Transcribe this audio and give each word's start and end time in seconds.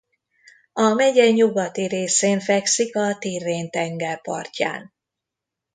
A 0.73 0.93
megye 0.93 1.29
nyugati 1.29 1.87
részén 1.87 2.39
fekszik 2.39 2.95
a 2.95 3.15
Tirrén-tenger 3.17 4.21
partján. 4.21 4.93